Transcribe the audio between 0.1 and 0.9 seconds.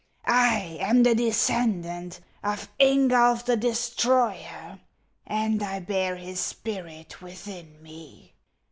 I